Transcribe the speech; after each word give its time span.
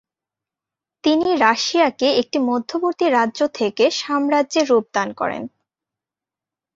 তিনি 1.03 1.29
রাশিয়াকে 1.37 2.07
একটি 2.21 2.37
মধ্যবর্তী 2.49 3.05
রাজ্য 3.09 3.39
থেকে 3.53 3.85
সাম্রাজ্যে 3.99 4.61
রূপদান 4.63 5.07
করেন। 5.13 5.43